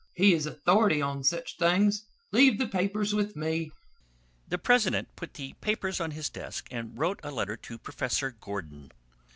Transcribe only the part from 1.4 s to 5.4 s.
things. Leave the papers with me." The president put